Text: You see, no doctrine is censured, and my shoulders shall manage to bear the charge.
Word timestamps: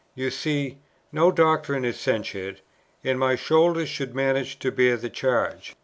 You 0.15 0.31
see, 0.31 0.79
no 1.11 1.31
doctrine 1.31 1.85
is 1.85 1.99
censured, 1.99 2.61
and 3.03 3.19
my 3.19 3.35
shoulders 3.35 3.87
shall 3.89 4.07
manage 4.07 4.57
to 4.57 4.71
bear 4.71 4.97
the 4.97 5.11
charge. 5.11 5.75